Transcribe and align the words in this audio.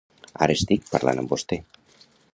Ara 0.45 0.53
estic 0.59 0.89
parlant 0.95 1.23
amb 1.25 1.35
vosté. 1.37 1.63